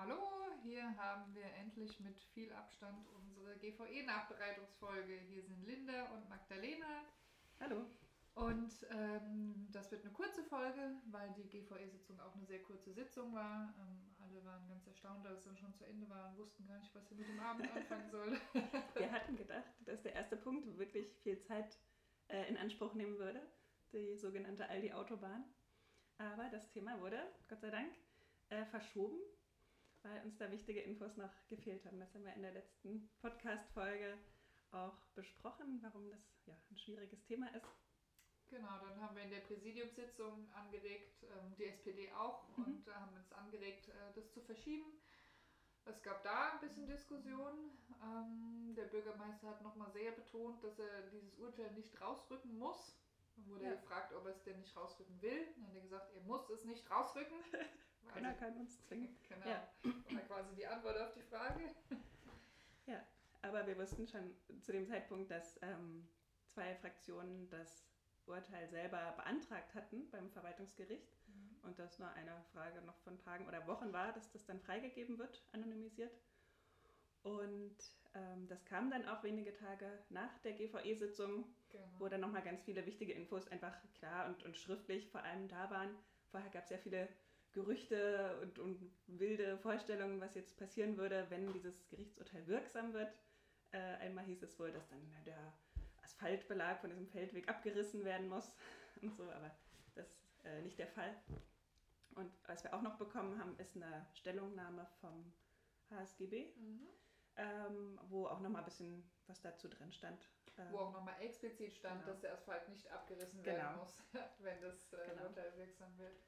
Hallo, 0.00 0.16
hier 0.62 0.96
haben 0.96 1.34
wir 1.34 1.44
endlich 1.60 2.00
mit 2.00 2.18
viel 2.32 2.50
Abstand 2.54 3.06
unsere 3.18 3.54
GVE-Nachbereitungsfolge. 3.58 5.12
Hier 5.28 5.42
sind 5.42 5.62
Linda 5.66 6.04
und 6.14 6.26
Magdalena. 6.26 7.04
Hallo. 7.60 7.84
Und 8.32 8.72
ähm, 8.88 9.68
das 9.70 9.90
wird 9.90 10.02
eine 10.02 10.14
kurze 10.14 10.42
Folge, 10.44 10.94
weil 11.10 11.30
die 11.34 11.46
GVE-Sitzung 11.50 12.18
auch 12.18 12.34
eine 12.34 12.46
sehr 12.46 12.62
kurze 12.62 12.94
Sitzung 12.94 13.34
war. 13.34 13.74
Ähm, 13.78 14.14
alle 14.20 14.42
waren 14.46 14.66
ganz 14.68 14.86
erstaunt, 14.86 15.22
dass 15.26 15.40
es 15.40 15.44
dann 15.44 15.58
schon 15.58 15.74
zu 15.74 15.84
Ende 15.84 16.08
war 16.08 16.30
und 16.30 16.38
wussten 16.38 16.66
gar 16.66 16.78
nicht, 16.78 16.94
was 16.94 17.06
sie 17.06 17.16
mit 17.16 17.28
dem 17.28 17.38
Abend 17.38 17.70
anfangen 17.76 18.10
sollen. 18.10 18.40
Wir 18.94 19.12
hatten 19.12 19.36
gedacht, 19.36 19.70
dass 19.84 20.00
der 20.00 20.14
erste 20.14 20.38
Punkt 20.38 20.78
wirklich 20.78 21.12
viel 21.18 21.38
Zeit 21.40 21.76
äh, 22.28 22.48
in 22.48 22.56
Anspruch 22.56 22.94
nehmen 22.94 23.18
würde, 23.18 23.42
die 23.92 24.16
sogenannte 24.16 24.66
Aldi-Autobahn. 24.66 25.44
Aber 26.16 26.48
das 26.48 26.70
Thema 26.70 26.98
wurde, 27.02 27.20
Gott 27.50 27.60
sei 27.60 27.68
Dank, 27.68 27.92
äh, 28.48 28.64
verschoben, 28.64 29.20
weil 30.02 30.22
uns 30.24 30.36
da 30.38 30.50
wichtige 30.50 30.80
Infos 30.80 31.16
noch 31.16 31.32
gefehlt 31.48 31.84
haben. 31.84 32.00
Das 32.00 32.14
haben 32.14 32.24
wir 32.24 32.34
in 32.34 32.42
der 32.42 32.52
letzten 32.52 33.10
Podcast-Folge 33.20 34.18
auch 34.72 34.96
besprochen, 35.14 35.80
warum 35.82 36.08
das 36.10 36.20
ja, 36.46 36.54
ein 36.70 36.78
schwieriges 36.78 37.22
Thema 37.24 37.48
ist. 37.54 37.66
Genau, 38.48 38.78
dann 38.80 39.00
haben 39.00 39.14
wir 39.14 39.22
in 39.22 39.30
der 39.30 39.40
Präsidiumssitzung 39.40 40.52
angeregt, 40.52 41.22
ähm, 41.22 41.54
die 41.56 41.66
SPD 41.66 42.10
auch, 42.12 42.48
mhm. 42.56 42.64
und 42.64 42.88
äh, 42.88 42.92
haben 42.92 43.14
uns 43.16 43.32
angeregt, 43.32 43.88
äh, 43.88 44.12
das 44.14 44.32
zu 44.32 44.40
verschieben. 44.40 45.00
Es 45.84 46.02
gab 46.02 46.22
da 46.22 46.52
ein 46.52 46.60
bisschen 46.60 46.86
Diskussion. 46.86 47.70
Ähm, 48.02 48.74
der 48.76 48.84
Bürgermeister 48.84 49.48
hat 49.48 49.62
nochmal 49.62 49.90
sehr 49.92 50.12
betont, 50.12 50.62
dass 50.62 50.78
er 50.78 51.02
dieses 51.10 51.38
Urteil 51.38 51.72
nicht 51.72 52.00
rausrücken 52.00 52.58
muss. 52.58 52.96
Dann 53.36 53.46
wurde 53.48 53.64
ja. 53.64 53.74
gefragt, 53.74 54.12
ob 54.12 54.24
er 54.26 54.32
es 54.32 54.42
denn 54.42 54.58
nicht 54.58 54.76
rausrücken 54.76 55.20
will. 55.22 55.46
Dann 55.54 55.68
hat 55.68 55.74
er 55.74 55.80
gesagt, 55.80 56.14
er 56.14 56.22
muss 56.22 56.48
es 56.50 56.64
nicht 56.64 56.90
rausrücken. 56.90 57.36
Keiner 58.08 58.34
kann 58.34 58.56
uns 58.56 58.80
zwingen. 58.86 59.16
Genau. 59.28 59.46
Ja. 59.46 59.68
War 59.84 60.22
quasi 60.22 60.54
die 60.56 60.66
Antwort 60.66 60.98
auf 60.98 61.12
die 61.14 61.22
Frage. 61.22 61.60
Ja, 62.86 63.00
aber 63.42 63.66
wir 63.66 63.78
wussten 63.78 64.06
schon 64.06 64.34
zu 64.60 64.72
dem 64.72 64.86
Zeitpunkt, 64.86 65.30
dass 65.30 65.58
ähm, 65.62 66.08
zwei 66.48 66.74
Fraktionen 66.74 67.48
das 67.48 67.86
Urteil 68.26 68.68
selber 68.68 69.14
beantragt 69.16 69.74
hatten 69.74 70.10
beim 70.10 70.30
Verwaltungsgericht 70.30 71.16
mhm. 71.28 71.68
und 71.68 71.78
das 71.78 71.98
nur 71.98 72.08
eine 72.10 72.42
Frage 72.52 72.82
noch 72.82 72.98
von 72.98 73.18
Tagen 73.18 73.46
oder 73.46 73.66
Wochen 73.66 73.92
war, 73.92 74.12
dass 74.12 74.30
das 74.30 74.44
dann 74.44 74.60
freigegeben 74.60 75.18
wird, 75.18 75.42
anonymisiert. 75.52 76.12
Und 77.22 77.76
ähm, 78.14 78.48
das 78.48 78.64
kam 78.64 78.90
dann 78.90 79.06
auch 79.06 79.22
wenige 79.22 79.52
Tage 79.52 79.86
nach 80.08 80.38
der 80.38 80.52
GVE-Sitzung, 80.52 81.44
genau. 81.68 81.84
wo 81.98 82.08
dann 82.08 82.20
nochmal 82.20 82.42
ganz 82.42 82.62
viele 82.62 82.86
wichtige 82.86 83.12
Infos 83.12 83.46
einfach 83.48 83.76
klar 83.94 84.26
und, 84.26 84.42
und 84.44 84.56
schriftlich 84.56 85.08
vor 85.10 85.22
allem 85.22 85.48
da 85.48 85.70
waren. 85.70 85.94
Vorher 86.30 86.50
gab 86.50 86.64
es 86.64 86.70
ja 86.70 86.78
viele 86.78 87.08
Gerüchte 87.52 88.38
und, 88.42 88.58
und, 88.58 88.92
wilde 89.06 89.58
Vorstellungen, 89.58 90.20
was 90.20 90.34
jetzt 90.34 90.56
passieren 90.56 90.96
würde, 90.96 91.26
wenn 91.30 91.52
dieses 91.52 91.88
Gerichtsurteil 91.88 92.46
wirksam 92.46 92.92
wird. 92.92 93.12
Äh, 93.72 93.78
einmal 93.78 94.24
hieß 94.24 94.42
es 94.42 94.58
wohl, 94.58 94.72
dass 94.72 94.88
dann 94.88 95.00
der 95.26 95.52
Asphaltbelag 96.02 96.80
von 96.80 96.90
diesem 96.90 97.06
Feldweg 97.08 97.48
abgerissen 97.48 98.04
werden 98.04 98.28
muss 98.28 98.52
und 99.02 99.14
so, 99.16 99.24
aber 99.24 99.50
das 99.94 100.08
ist 100.08 100.44
äh, 100.44 100.62
nicht 100.62 100.78
der 100.78 100.88
Fall. 100.88 101.14
Und 102.14 102.32
was 102.46 102.64
wir 102.64 102.74
auch 102.74 102.82
noch 102.82 102.96
bekommen 102.98 103.38
haben, 103.38 103.56
ist 103.58 103.76
eine 103.76 104.06
Stellungnahme 104.14 104.86
vom 105.00 105.32
HSGB, 105.90 106.52
mhm. 106.56 106.88
ähm, 107.36 108.00
wo 108.08 108.26
auch 108.26 108.40
noch 108.40 108.50
mal 108.50 108.60
ein 108.60 108.64
bisschen 108.64 109.08
was 109.26 109.40
dazu 109.40 109.68
drin 109.68 109.92
stand. 109.92 110.28
Wo 110.70 110.78
auch 110.78 110.92
noch 110.92 111.04
mal 111.04 111.18
explizit 111.20 111.72
stand, 111.72 112.00
genau. 112.00 112.12
dass 112.12 112.20
der 112.20 112.34
Asphalt 112.34 112.68
nicht 112.68 112.90
abgerissen 112.90 113.42
genau. 113.42 113.56
werden 113.56 113.76
muss, 113.78 114.02
wenn 114.40 114.60
das 114.60 114.92
äh, 114.92 115.08
genau. 115.08 115.28
Urteil 115.28 115.56
wirksam 115.56 115.96
wird. 115.98 116.20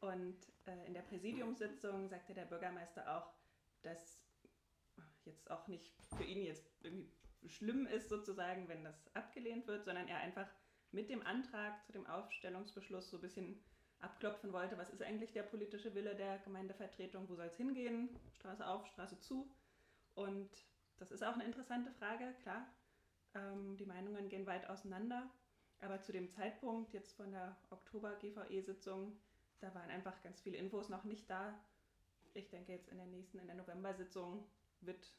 Und 0.00 0.36
äh, 0.66 0.86
in 0.86 0.94
der 0.94 1.02
Präsidiumssitzung 1.02 2.08
sagte 2.08 2.34
der 2.34 2.44
Bürgermeister 2.44 3.16
auch, 3.16 3.32
dass 3.82 4.24
jetzt 5.24 5.50
auch 5.50 5.66
nicht 5.68 5.92
für 6.16 6.24
ihn 6.24 6.44
jetzt 6.44 6.70
irgendwie 6.82 7.10
schlimm 7.46 7.86
ist 7.86 8.08
sozusagen, 8.08 8.68
wenn 8.68 8.84
das 8.84 9.14
abgelehnt 9.14 9.66
wird, 9.66 9.84
sondern 9.84 10.08
er 10.08 10.18
einfach 10.18 10.48
mit 10.90 11.10
dem 11.10 11.24
Antrag 11.26 11.84
zu 11.84 11.92
dem 11.92 12.06
Aufstellungsbeschluss 12.06 13.10
so 13.10 13.18
ein 13.18 13.20
bisschen 13.20 13.62
abklopfen 14.00 14.52
wollte, 14.52 14.78
was 14.78 14.90
ist 14.90 15.02
eigentlich 15.02 15.32
der 15.32 15.42
politische 15.42 15.94
Wille 15.94 16.14
der 16.14 16.38
Gemeindevertretung, 16.38 17.28
wo 17.28 17.34
soll 17.34 17.46
es 17.46 17.56
hingehen, 17.56 18.08
Straße 18.34 18.66
auf, 18.66 18.86
Straße 18.86 19.18
zu. 19.20 19.50
Und 20.14 20.50
das 20.98 21.10
ist 21.10 21.24
auch 21.24 21.34
eine 21.34 21.44
interessante 21.44 21.90
Frage, 21.92 22.34
klar. 22.42 22.66
Ähm, 23.34 23.76
die 23.76 23.86
Meinungen 23.86 24.28
gehen 24.28 24.46
weit 24.46 24.68
auseinander, 24.68 25.28
aber 25.80 26.00
zu 26.00 26.12
dem 26.12 26.30
Zeitpunkt 26.30 26.92
jetzt 26.92 27.12
von 27.14 27.30
der 27.30 27.56
Oktober-GVE-Sitzung, 27.70 29.18
da 29.60 29.74
waren 29.74 29.90
einfach 29.90 30.20
ganz 30.22 30.40
viele 30.40 30.56
Infos 30.56 30.88
noch 30.88 31.04
nicht 31.04 31.28
da. 31.28 31.58
Ich 32.34 32.48
denke 32.50 32.72
jetzt 32.72 32.88
in 32.88 32.98
der 32.98 33.06
nächsten, 33.06 33.38
in 33.38 33.46
der 33.46 33.56
November-Sitzung 33.56 34.46
wird 34.80 35.10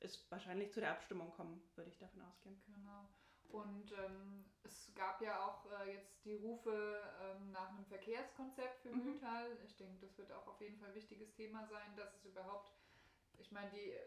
es 0.00 0.30
wahrscheinlich 0.30 0.72
zu 0.72 0.80
der 0.80 0.92
Abstimmung 0.92 1.30
kommen, 1.32 1.62
würde 1.74 1.90
ich 1.90 1.98
davon 1.98 2.22
ausgehen. 2.22 2.60
Genau. 2.66 3.08
Und 3.48 3.92
ähm, 3.92 4.44
es 4.64 4.92
gab 4.94 5.22
ja 5.22 5.46
auch 5.46 5.64
äh, 5.80 5.94
jetzt 5.94 6.24
die 6.24 6.34
Rufe 6.34 7.00
ähm, 7.22 7.52
nach 7.52 7.70
einem 7.70 7.84
Verkehrskonzept 7.86 8.82
für 8.82 8.90
mhm. 8.90 9.04
Mühltal. 9.04 9.56
Ich 9.64 9.76
denke, 9.76 10.06
das 10.06 10.18
wird 10.18 10.32
auch 10.32 10.46
auf 10.46 10.60
jeden 10.60 10.78
Fall 10.78 10.88
ein 10.88 10.94
wichtiges 10.94 11.32
Thema 11.34 11.64
sein, 11.66 11.96
dass 11.96 12.14
es 12.16 12.24
überhaupt, 12.24 12.72
ich 13.38 13.50
meine, 13.50 13.70
die 13.70 13.92
äh, 13.92 13.98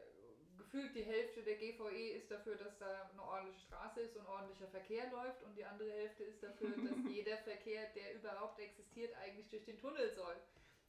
gefühlt 0.58 0.94
die 0.94 1.04
Hälfte 1.04 1.42
der 1.42 1.56
GVE 1.56 2.12
ist 2.14 2.30
dafür, 2.30 2.56
dass 2.56 2.78
da 2.78 3.10
eine 3.12 3.24
ordentliche 3.24 3.62
Straße 3.62 4.02
ist 4.02 4.16
und 4.18 4.28
ordentlicher 4.28 4.68
Verkehr 4.68 5.10
läuft 5.10 5.42
und 5.44 5.56
die 5.56 5.66
andere 5.66 5.92
Hälfte 5.92 6.24
ist 6.24 6.44
dafür, 6.44 6.70
dass 6.90 7.12
jeder 7.12 7.38
Verkehr, 7.38 7.88
der 7.96 8.16
überhaupt 8.16 8.60
existiert, 8.60 9.16
eigentlich 9.16 9.50
durch 9.50 9.66
den 9.66 9.80
Tunnel 9.80 10.12
soll. 10.12 10.36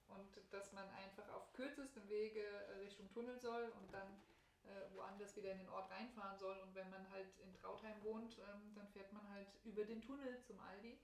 Und 0.08 0.28
dass 0.50 0.72
man 0.72 0.88
einfach 0.90 1.28
auf 1.32 1.52
kürzestem 1.52 2.08
Wege 2.08 2.42
äh, 2.42 2.78
Richtung 2.80 3.08
Tunnel 3.12 3.38
soll 3.38 3.72
und 3.80 3.92
dann 3.94 4.20
äh, 4.64 4.94
woanders 4.94 5.36
wieder 5.36 5.52
in 5.52 5.58
den 5.58 5.68
Ort 5.68 5.90
reinfahren 5.90 6.36
soll. 6.36 6.56
Und 6.58 6.74
wenn 6.74 6.90
man 6.90 7.08
halt 7.10 7.38
in 7.38 7.54
Trautheim 7.54 8.02
wohnt, 8.02 8.36
ähm, 8.38 8.74
dann 8.74 8.88
fährt 8.88 9.12
man 9.12 9.28
halt 9.30 9.48
über 9.64 9.84
den 9.84 10.02
Tunnel 10.02 10.42
zum 10.42 10.58
Aldi 10.58 10.98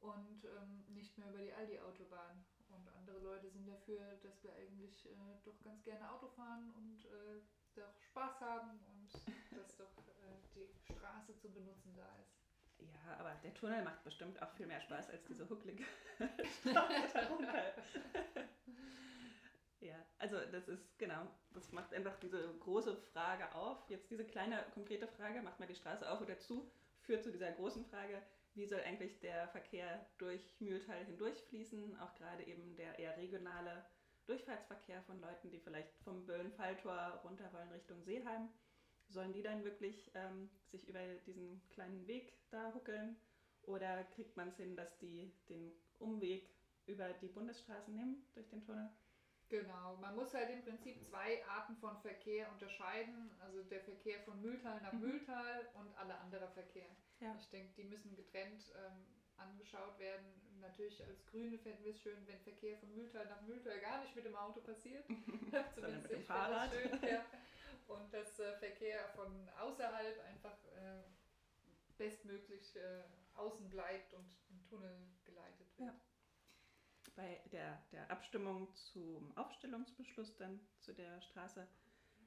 und 0.00 0.44
ähm, 0.44 0.84
nicht 0.88 1.16
mehr 1.18 1.30
über 1.30 1.38
die 1.38 1.52
Aldi-Autobahn. 1.52 2.44
Und 2.76 2.88
andere 2.88 3.18
Leute 3.18 3.50
sind 3.50 3.66
dafür, 3.68 3.98
dass 4.22 4.42
wir 4.42 4.54
eigentlich 4.54 5.06
äh, 5.06 5.14
doch 5.44 5.60
ganz 5.62 5.82
gerne 5.84 6.10
Auto 6.10 6.28
fahren 6.28 6.72
und 6.76 7.04
äh, 7.06 7.40
doch 7.74 8.00
Spaß 8.00 8.40
haben 8.40 8.80
und 8.92 9.10
dass 9.56 9.76
doch 9.76 9.96
äh, 10.08 10.36
die 10.54 10.68
Straße 10.92 11.36
zu 11.38 11.50
benutzen 11.50 11.94
da 11.96 12.08
ist. 12.20 12.36
Ja, 12.78 13.16
aber 13.18 13.34
der 13.42 13.54
Tunnel 13.54 13.82
macht 13.82 14.04
bestimmt 14.04 14.40
auch 14.42 14.50
viel 14.52 14.66
mehr 14.66 14.80
Spaß 14.80 15.10
als 15.10 15.24
diese 15.24 15.48
hucklige 15.48 15.84
Straße 16.60 17.08
darunter. 17.14 17.54
Ja, 19.80 19.96
also 20.18 20.38
das 20.50 20.68
ist 20.68 20.98
genau, 20.98 21.26
das 21.52 21.70
macht 21.72 21.94
einfach 21.94 22.16
diese 22.18 22.54
große 22.58 22.96
Frage 23.12 23.54
auf. 23.54 23.88
Jetzt 23.88 24.10
diese 24.10 24.24
kleine 24.24 24.64
konkrete 24.74 25.06
Frage, 25.06 25.42
macht 25.42 25.58
man 25.60 25.68
die 25.68 25.74
Straße 25.74 26.10
auf 26.10 26.20
oder 26.20 26.38
zu, 26.38 26.70
führt 27.02 27.22
zu 27.22 27.30
dieser 27.30 27.52
großen 27.52 27.84
Frage, 27.86 28.20
wie 28.56 28.66
soll 28.66 28.80
eigentlich 28.80 29.20
der 29.20 29.48
Verkehr 29.48 30.06
durch 30.18 30.58
Mühltal 30.60 31.04
hindurchfließen, 31.04 31.98
auch 32.00 32.14
gerade 32.14 32.44
eben 32.46 32.74
der 32.76 32.98
eher 32.98 33.16
regionale 33.16 33.84
Durchfahrtsverkehr 34.26 35.02
von 35.02 35.20
Leuten, 35.20 35.50
die 35.50 35.60
vielleicht 35.60 35.94
vom 36.02 36.26
Böllen-Falltor 36.26 37.20
runter 37.22 37.52
wollen 37.52 37.70
Richtung 37.70 38.02
Seeheim. 38.02 38.48
Sollen 39.08 39.32
die 39.32 39.42
dann 39.42 39.62
wirklich 39.62 40.10
ähm, 40.14 40.50
sich 40.64 40.88
über 40.88 41.00
diesen 41.26 41.62
kleinen 41.68 42.06
Weg 42.08 42.32
da 42.50 42.72
huckeln 42.74 43.16
oder 43.62 44.02
kriegt 44.04 44.36
man 44.36 44.48
es 44.48 44.56
hin, 44.56 44.74
dass 44.74 44.98
die 44.98 45.32
den 45.48 45.72
Umweg 45.98 46.50
über 46.86 47.12
die 47.12 47.28
Bundesstraßen 47.28 47.94
nehmen 47.94 48.26
durch 48.34 48.48
den 48.48 48.62
Tunnel? 48.62 48.90
Genau, 49.48 49.96
man 50.00 50.16
muss 50.16 50.34
halt 50.34 50.50
im 50.50 50.62
Prinzip 50.62 51.00
zwei 51.04 51.44
Arten 51.46 51.76
von 51.76 51.96
Verkehr 52.00 52.50
unterscheiden. 52.50 53.30
Also 53.40 53.62
der 53.62 53.80
Verkehr 53.80 54.20
von 54.20 54.40
Mühltal 54.42 54.80
nach 54.80 54.92
mhm. 54.92 55.00
Mühltal 55.00 55.68
und 55.74 55.96
alle 55.96 56.16
andere 56.18 56.48
Verkehr. 56.48 56.88
Ja. 57.20 57.34
Ich 57.38 57.48
denke, 57.50 57.72
die 57.76 57.84
müssen 57.84 58.16
getrennt 58.16 58.72
ähm, 58.76 59.06
angeschaut 59.36 59.98
werden. 60.00 60.26
Natürlich 60.60 61.00
als 61.04 61.24
Grüne 61.26 61.58
fänden 61.58 61.84
wir 61.84 61.92
es 61.92 62.00
schön, 62.00 62.26
wenn 62.26 62.40
Verkehr 62.40 62.76
von 62.78 62.92
Mühltal 62.92 63.26
nach 63.26 63.40
Mühltal 63.42 63.78
gar 63.78 64.00
nicht 64.02 64.16
mit 64.16 64.24
dem 64.24 64.34
Auto 64.34 64.60
passiert. 64.60 65.04
Zumindest 65.74 66.02
mit 66.02 66.12
dem 66.12 66.24
Fahrrad. 66.24 66.72
Schön, 66.72 67.08
ja. 67.08 67.24
Und 67.86 68.12
dass 68.12 68.40
äh, 68.40 68.56
Verkehr 68.56 69.08
von 69.14 69.48
außerhalb 69.60 70.24
einfach 70.24 70.58
äh, 70.74 71.02
bestmöglich 71.96 72.74
äh, 72.74 73.04
außen 73.36 73.70
bleibt 73.70 74.12
und 74.14 74.26
im 74.50 74.64
Tunnel 74.66 75.06
geleitet 75.24 75.68
wird. 75.78 75.88
Ja 75.88 76.05
bei 77.16 77.40
der, 77.50 77.82
der 77.92 78.10
Abstimmung 78.10 78.72
zum 78.74 79.36
Aufstellungsbeschluss 79.36 80.36
dann 80.36 80.60
zu 80.80 80.92
der 80.92 81.20
Straße 81.22 81.66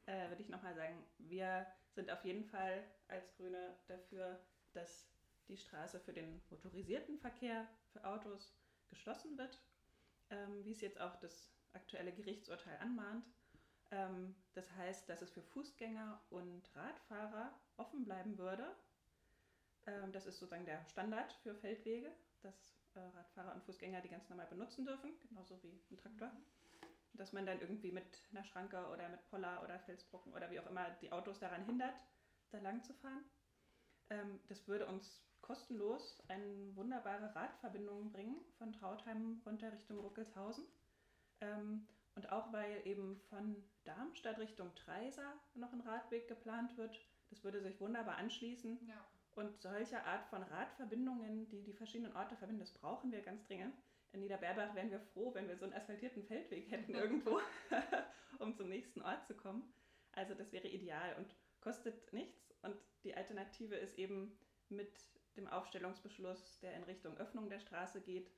äh, 0.05 0.29
würde 0.29 0.41
ich 0.41 0.49
nochmal 0.49 0.75
sagen, 0.75 1.05
wir 1.19 1.67
sind 1.93 2.09
auf 2.09 2.25
jeden 2.25 2.43
Fall 2.43 2.83
als 3.07 3.31
Grüne 3.37 3.77
dafür, 3.87 4.39
dass 4.73 5.07
die 5.47 5.57
Straße 5.57 5.99
für 5.99 6.13
den 6.13 6.41
motorisierten 6.49 7.19
Verkehr 7.19 7.67
für 7.93 8.03
Autos 8.03 8.55
geschlossen 8.89 9.37
wird, 9.37 9.61
ähm, 10.29 10.63
wie 10.63 10.71
es 10.71 10.81
jetzt 10.81 10.99
auch 10.99 11.15
das 11.17 11.51
aktuelle 11.73 12.11
Gerichtsurteil 12.11 12.77
anmahnt. 12.77 13.25
Ähm, 13.91 14.35
das 14.53 14.71
heißt, 14.75 15.07
dass 15.09 15.21
es 15.21 15.31
für 15.31 15.41
Fußgänger 15.41 16.21
und 16.29 16.75
Radfahrer 16.75 17.59
offen 17.77 18.05
bleiben 18.05 18.37
würde. 18.37 18.75
Ähm, 19.85 20.11
das 20.11 20.25
ist 20.25 20.39
sozusagen 20.39 20.65
der 20.65 20.83
Standard 20.85 21.33
für 21.43 21.55
Feldwege, 21.55 22.11
dass 22.41 22.78
Radfahrer 23.15 23.53
und 23.55 23.63
Fußgänger 23.63 24.01
die 24.01 24.09
ganz 24.09 24.29
normal 24.29 24.47
benutzen 24.47 24.85
dürfen, 24.85 25.11
genauso 25.27 25.61
wie 25.63 25.81
ein 25.91 25.97
Traktor. 25.97 26.31
dass 27.13 27.33
man 27.33 27.45
dann 27.45 27.59
irgendwie 27.59 27.91
mit 27.91 28.21
einer 28.31 28.45
Schranke 28.45 28.77
oder 28.93 29.09
mit 29.09 29.25
Poller 29.29 29.61
oder 29.63 29.79
Felsbrocken 29.79 30.33
oder 30.33 30.49
wie 30.51 30.59
auch 30.59 30.67
immer 30.67 30.89
die 31.01 31.11
Autos 31.11 31.39
daran 31.39 31.65
hindert, 31.65 31.95
da 32.51 32.59
lang 32.59 32.83
zu 32.83 32.93
fahren. 32.93 33.25
Ähm, 34.09 34.39
das 34.47 34.67
würde 34.67 34.85
uns 34.87 35.21
kostenlos 35.41 36.21
eine 36.27 36.75
wunderbare 36.75 37.33
Radverbindung 37.35 38.11
bringen 38.11 38.39
von 38.57 38.71
Trautheim 38.71 39.41
runter 39.45 39.71
Richtung 39.71 39.99
Ruckelshausen. 39.99 40.65
Ähm, 41.41 41.87
und 42.15 42.31
auch 42.31 42.51
weil 42.51 42.85
eben 42.85 43.19
von 43.29 43.55
Darmstadt 43.85 44.39
Richtung 44.39 44.73
Treisa 44.75 45.33
noch 45.55 45.71
ein 45.71 45.81
Radweg 45.81 46.27
geplant 46.27 46.75
wird, 46.77 46.99
das 47.29 47.43
würde 47.43 47.61
sich 47.61 47.79
wunderbar 47.79 48.17
anschließen. 48.17 48.85
Ja. 48.87 49.05
Und 49.39 49.57
solche 49.61 50.03
Art 50.03 50.25
von 50.25 50.43
Radverbindungen, 50.43 51.47
die 51.47 51.63
die 51.63 51.71
verschiedenen 51.71 52.13
Orte 52.13 52.35
verbinden, 52.35 52.59
das 52.59 52.73
brauchen 52.73 53.09
wir 53.13 53.21
ganz 53.21 53.45
dringend. 53.47 53.73
In 54.11 54.19
Niederberbach 54.19 54.75
wären 54.75 54.91
wir 54.91 54.99
froh, 54.99 55.33
wenn 55.33 55.47
wir 55.47 55.55
so 55.55 55.63
einen 55.63 55.73
asphaltierten 55.73 56.25
Feldweg 56.25 56.69
hätten 56.69 56.93
irgendwo, 56.93 57.39
um 58.39 58.53
zum 58.53 58.67
nächsten 58.67 59.01
Ort 59.01 59.25
zu 59.25 59.33
kommen. 59.33 59.63
Also 60.11 60.33
das 60.33 60.51
wäre 60.51 60.67
ideal 60.67 61.15
und 61.17 61.33
kostet 61.61 62.11
nichts. 62.11 62.53
Und 62.63 62.75
die 63.05 63.15
Alternative 63.15 63.75
ist 63.75 63.97
eben 63.97 64.37
mit 64.67 64.91
dem 65.37 65.47
Aufstellungsbeschluss, 65.47 66.59
der 66.59 66.73
in 66.73 66.83
Richtung 66.83 67.15
Öffnung 67.15 67.47
der 67.47 67.61
Straße 67.61 68.01
geht, 68.01 68.29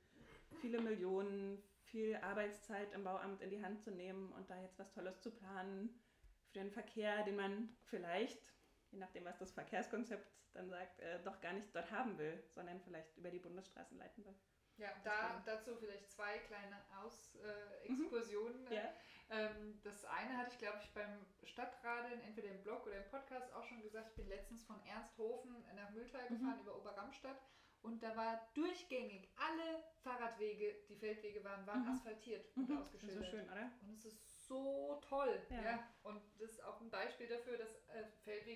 viele 0.60 0.80
Millionen, 0.80 1.60
viel 1.82 2.14
Arbeitszeit 2.14 2.92
im 2.92 3.02
Bauamt 3.02 3.42
in 3.42 3.50
die 3.50 3.64
Hand 3.64 3.82
zu 3.82 3.90
nehmen 3.90 4.30
und 4.34 4.48
da 4.48 4.62
jetzt 4.62 4.78
was 4.78 4.92
Tolles 4.92 5.20
zu 5.20 5.32
planen 5.32 6.00
für 6.46 6.60
den 6.60 6.70
Verkehr, 6.70 7.24
den 7.24 7.34
man 7.34 7.76
vielleicht, 7.86 8.52
je 8.92 8.98
nachdem, 8.98 9.24
was 9.24 9.38
das 9.38 9.50
Verkehrskonzept 9.52 10.30
dann 10.52 10.68
sagt, 10.68 11.00
äh, 11.00 11.18
doch 11.24 11.40
gar 11.40 11.54
nicht 11.54 11.74
dort 11.74 11.90
haben 11.90 12.18
will, 12.18 12.42
sondern 12.54 12.80
vielleicht 12.80 13.16
über 13.16 13.30
die 13.30 13.38
Bundesstraßen 13.38 13.96
leiten 13.98 14.24
will. 14.24 14.34
Ja, 14.76 14.88
da, 15.04 15.42
dazu 15.44 15.76
vielleicht 15.76 16.10
zwei 16.10 16.38
kleine 16.38 16.76
Aus-Exkursionen. 17.02 18.66
Äh, 18.68 18.74
ja. 18.74 18.92
ähm, 19.30 19.80
das 19.82 20.04
eine 20.04 20.36
hatte 20.36 20.52
ich, 20.52 20.58
glaube 20.58 20.78
ich, 20.82 20.92
beim 20.92 21.26
Stadtradeln, 21.44 22.20
entweder 22.22 22.50
im 22.50 22.62
Blog 22.62 22.86
oder 22.86 22.96
im 22.96 23.10
Podcast 23.10 23.52
auch 23.54 23.64
schon 23.64 23.82
gesagt. 23.82 24.10
Ich 24.10 24.16
bin 24.16 24.28
letztens 24.28 24.64
von 24.64 24.82
Ernsthofen 24.84 25.64
nach 25.74 25.90
Mühltal 25.90 26.28
mhm. 26.28 26.38
gefahren 26.38 26.60
über 26.60 26.76
Oberramstadt 26.76 27.40
und 27.82 28.00
da 28.02 28.16
war 28.16 28.48
durchgängig 28.54 29.28
alle 29.36 29.82
Fahrradwege, 30.02 30.76
die 30.88 30.94
Feldwege 30.94 31.42
waren, 31.42 31.66
waren 31.66 31.82
mhm. 31.82 31.90
asphaltiert 31.90 32.46
und 32.56 32.68
mhm. 32.68 32.78
ausgeschildert. 32.78 33.18
Das 33.18 33.24
ist 33.26 33.30
so 33.30 33.36
schön, 33.36 33.50
oder? 33.50 33.72
Und 33.82 33.92
es 33.92 34.04
ist 34.04 34.46
so 34.46 35.00
toll. 35.08 35.40
Ja. 35.50 35.62
ja. 35.62 35.88
Und 36.02 36.22
das 36.38 36.50
ist 36.50 36.64
auch 36.64 36.80
ein 36.80 36.90
Beispiel 36.90 37.26
dafür, 37.26 37.58
dass 37.58 37.88
äh, 37.88 38.04
Feldwege 38.24 38.51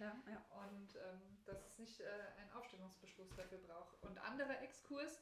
Klar, 0.00 0.16
ja. 0.30 0.42
Und 0.64 0.96
ähm, 0.96 1.20
dass 1.44 1.62
es 1.66 1.78
nicht 1.78 2.00
äh, 2.00 2.04
einen 2.40 2.50
Aufstellungsbeschluss 2.54 3.36
dafür 3.36 3.58
braucht. 3.58 4.02
Und 4.02 4.16
anderer 4.18 4.62
Exkurs, 4.62 5.20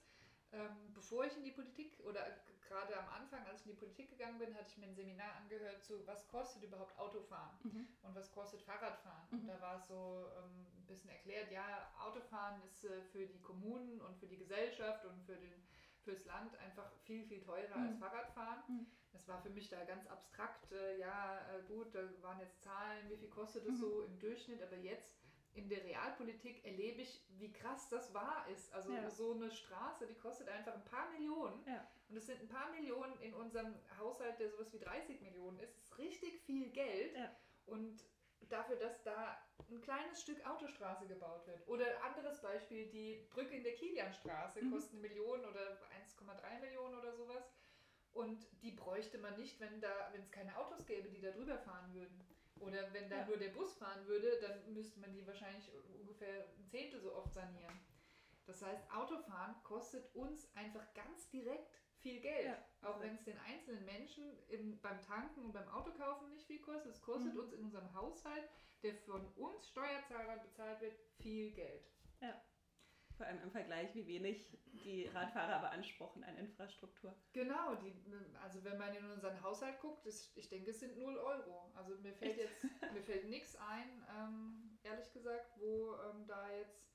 ähm, 0.52 0.94
bevor 0.94 1.25
ich 1.25 1.36
in 1.36 1.42
die 1.42 1.50
Politik 1.50 1.98
oder 2.04 2.25
gerade 2.69 2.96
am 2.96 3.08
Anfang, 3.08 3.44
als 3.46 3.62
ich 3.62 3.66
in 3.66 3.72
die 3.72 3.78
Politik 3.78 4.10
gegangen 4.10 4.38
bin, 4.38 4.54
hatte 4.54 4.69
ich 4.69 4.78
mir 4.78 4.86
ein 4.86 4.94
Seminar 4.94 5.34
angehört 5.34 5.82
zu, 5.82 6.06
was 6.06 6.28
kostet 6.28 6.62
überhaupt 6.62 6.96
Autofahren 6.96 7.58
mhm. 7.64 7.88
und 8.02 8.14
was 8.14 8.30
kostet 8.30 8.62
Fahrradfahren. 8.62 9.26
Mhm. 9.32 9.40
Und 9.40 9.46
da 9.48 9.60
war 9.60 9.78
es 9.78 9.88
so 9.88 10.30
ähm, 10.36 10.66
ein 10.76 10.86
bisschen 10.86 11.10
erklärt, 11.10 11.50
ja, 11.50 11.92
Autofahren 11.98 12.62
ist 12.62 12.84
äh, 12.84 13.02
für 13.02 13.26
die 13.26 13.40
Kommunen 13.40 14.00
und 14.00 14.16
für 14.16 14.28
die 14.28 14.38
Gesellschaft 14.38 15.04
und 15.06 15.20
für 15.24 15.34
den 15.34 15.66
fürs 16.08 16.25
Land 16.25 16.56
einfach 16.58 16.90
viel, 17.05 17.22
viel 17.25 17.43
teurer 17.43 17.76
mhm. 17.76 17.88
als 17.88 17.99
Fahrradfahren. 17.99 18.62
Mhm. 18.69 18.87
Das 19.12 19.28
war 19.28 19.43
für 19.43 19.50
mich 19.50 19.69
da 19.69 19.84
ganz 19.84 20.06
abstrakt. 20.06 20.72
Äh, 20.72 20.99
ja, 20.99 21.38
äh, 21.55 21.62
gut, 21.66 21.94
da 21.94 22.00
waren 22.22 22.40
jetzt 22.40 22.62
Zahlen, 22.62 23.10
wie 23.10 23.16
viel 23.16 23.28
kostet 23.28 23.66
das 23.66 23.75
mhm. 23.75 23.81
so 23.81 24.02
im 24.05 24.19
Durchschnitt, 24.19 24.62
aber 24.62 24.76
jetzt 24.76 25.19
in 25.52 25.69
der 25.69 25.84
Realpolitik 25.84 26.64
erlebe 26.64 27.02
ich, 27.02 27.26
wie 27.37 27.52
krass 27.52 27.88
das 27.90 28.14
wahr 28.14 28.46
ist. 28.50 28.72
Also 28.72 28.93
ja. 28.93 29.10
so 29.10 29.34
eine 29.34 29.50
Straße, 29.50 30.06
die 30.06 30.14
kostet 30.14 30.49
einfach 30.49 30.75
ein 30.75 30.84
paar 30.84 31.10
Millionen. 31.10 31.62
Ja. 31.66 31.87
Und 32.08 32.16
es 32.16 32.26
sind 32.26 32.40
ein 32.40 32.49
paar 32.49 32.70
Millionen 32.70 33.19
in 33.20 33.34
unserem 33.34 33.75
Haushalt, 33.99 34.38
der 34.38 34.49
sowas 34.49 34.72
wie 34.72 34.78
30 34.78 35.20
Millionen 35.20 35.58
ist. 35.58 35.76
Das 35.76 35.84
ist 35.84 35.99
richtig 35.99 36.40
viel 36.43 36.70
Geld. 36.70 37.14
Ja. 37.16 37.31
Und 37.66 38.02
dafür, 38.49 38.76
dass 38.76 39.02
da 39.02 39.38
ein 39.70 39.81
kleines 39.81 40.23
Stück 40.23 40.44
Autostraße 40.46 41.06
gebaut 41.06 41.46
wird. 41.46 41.67
Oder 41.69 42.02
anderes 42.02 42.40
Beispiel, 42.40 42.88
die 42.88 43.26
Brücke 43.31 43.56
in 43.56 43.64
der 43.64 43.75
Kilianstraße 43.75 44.62
mhm. 44.62 44.73
kostet 44.73 44.93
eine 44.93 45.02
Million 45.02 45.44
oder 45.44 45.79
1,3 46.06 46.61
Millionen 46.61 46.94
oder 46.94 47.12
sowas. 47.12 47.44
Und 48.12 48.46
die 48.62 48.73
bräuchte 48.73 49.19
man 49.19 49.37
nicht, 49.37 49.61
wenn 49.61 49.81
da, 49.81 50.08
wenn 50.12 50.23
es 50.23 50.31
keine 50.31 50.56
Autos 50.56 50.87
gäbe, 50.87 51.11
die 51.11 51.20
da 51.20 51.31
drüber 51.31 51.58
fahren 51.58 51.93
würden. 51.94 52.26
Oder 52.61 52.93
wenn 52.93 53.08
da 53.08 53.19
ja. 53.19 53.26
nur 53.26 53.37
der 53.37 53.50
Bus 53.50 53.75
fahren 53.75 54.06
würde, 54.06 54.41
dann 54.41 54.73
müsste 54.73 54.99
man 55.00 55.12
die 55.12 55.26
wahrscheinlich 55.26 55.70
ungefähr 56.00 56.46
ein 56.58 56.67
Zehntel 56.67 57.00
so 57.00 57.14
oft 57.14 57.32
sanieren. 57.32 57.79
Das 58.46 58.62
heißt, 58.62 58.91
Autofahren 58.91 59.62
kostet 59.62 60.12
uns 60.14 60.50
einfach 60.56 60.93
ganz 60.94 61.29
direkt 61.29 61.79
viel 62.00 62.20
Geld. 62.20 62.46
Ja. 62.46 62.88
Auch 62.88 63.00
wenn 63.00 63.14
es 63.14 63.24
den 63.24 63.38
einzelnen 63.38 63.84
Menschen 63.84 64.24
im, 64.48 64.80
beim 64.80 65.00
Tanken 65.02 65.44
und 65.44 65.52
beim 65.52 65.68
Autokaufen 65.68 66.30
nicht 66.30 66.46
viel 66.46 66.60
kostet. 66.60 66.92
Es 66.92 67.02
kostet 67.02 67.34
mhm. 67.34 67.40
uns 67.40 67.52
in 67.52 67.64
unserem 67.64 67.92
Haushalt, 67.94 68.48
der 68.82 68.94
von 68.94 69.26
uns 69.34 69.68
Steuerzahlern 69.68 70.40
bezahlt 70.42 70.80
wird, 70.80 70.96
viel 71.18 71.52
Geld. 71.52 71.90
Ja. 72.20 72.40
Vor 73.16 73.26
allem 73.26 73.42
im 73.42 73.50
Vergleich, 73.50 73.92
wie 73.96 74.06
wenig 74.06 74.56
die 74.66 75.06
Radfahrer 75.08 75.58
beanspruchen 75.58 76.22
an 76.22 76.36
Infrastruktur. 76.36 77.16
Genau, 77.32 77.74
die, 77.74 77.92
also 78.40 78.62
wenn 78.62 78.78
man 78.78 78.94
in 78.94 79.10
unseren 79.10 79.42
Haushalt 79.42 79.80
guckt, 79.80 80.06
ist, 80.06 80.36
ich 80.36 80.48
denke, 80.48 80.70
es 80.70 80.78
sind 80.78 80.96
0 80.96 81.16
Euro. 81.16 81.72
Also 81.74 81.96
mir 81.96 82.14
fällt 82.14 82.36
jetzt 82.36 82.64
mir 82.92 83.02
fällt 83.02 83.28
nichts 83.28 83.56
ein, 83.56 84.06
ähm, 84.16 84.78
ehrlich 84.84 85.12
gesagt, 85.12 85.50
wo 85.56 85.96
ähm, 85.96 86.28
da 86.28 86.48
jetzt 86.52 86.88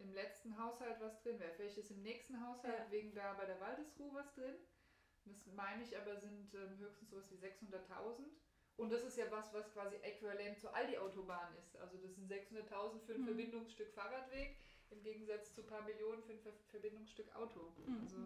im 0.00 0.12
letzten 0.12 0.58
Haushalt 0.58 1.00
was 1.00 1.20
drin 1.22 1.38
wäre. 1.38 1.52
Vielleicht 1.52 1.78
ist 1.78 1.90
im 1.90 2.02
nächsten 2.02 2.44
Haushalt 2.46 2.78
ja. 2.78 2.90
wegen 2.90 3.14
da 3.14 3.34
bei 3.34 3.46
der 3.46 3.60
Waldesruhe 3.60 4.12
was 4.14 4.32
drin. 4.34 4.54
Das 5.24 5.46
meine 5.54 5.82
ich 5.82 5.96
aber 5.96 6.16
sind 6.16 6.54
ähm, 6.54 6.78
höchstens 6.78 7.10
sowas 7.10 7.30
wie 7.30 7.36
600.000. 7.36 8.24
Und 8.76 8.90
das 8.90 9.02
ist 9.02 9.18
ja 9.18 9.30
was, 9.30 9.52
was 9.52 9.70
quasi 9.72 9.96
äquivalent 9.96 10.58
zur 10.58 10.74
Aldi-Autobahn 10.74 11.54
ist. 11.58 11.76
Also 11.76 11.98
das 11.98 12.14
sind 12.14 12.32
600.000 12.32 13.00
für 13.00 13.14
ein 13.14 13.20
mhm. 13.20 13.26
Verbindungsstück 13.26 13.92
Fahrradweg 13.92 14.56
im 14.90 15.02
Gegensatz 15.02 15.54
zu 15.54 15.62
ein 15.62 15.66
paar 15.66 15.82
Millionen 15.82 16.22
für 16.22 16.32
ein 16.32 16.40
Ver 16.40 16.52
Verbindungsstück 16.70 17.34
Auto. 17.36 17.72
Mhm. 17.86 18.00
Also 18.02 18.16